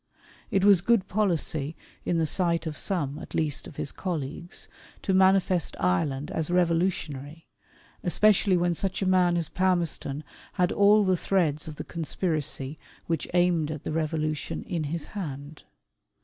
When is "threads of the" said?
11.15-11.83